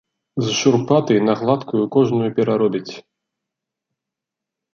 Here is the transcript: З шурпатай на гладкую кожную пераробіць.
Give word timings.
З 0.43 0.53
шурпатай 0.59 1.19
на 1.27 1.33
гладкую 1.41 1.83
кожную 1.97 2.29
пераробіць. 2.41 2.97